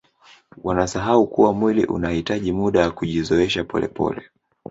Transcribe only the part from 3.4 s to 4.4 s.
polepole